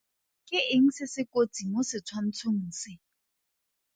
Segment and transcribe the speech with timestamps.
[0.51, 2.93] Ke eng se se kotsi mo setshwantshong se?